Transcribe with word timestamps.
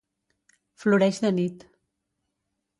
Floreix 0.85 1.21
de 1.27 1.33
nit. 1.37 1.69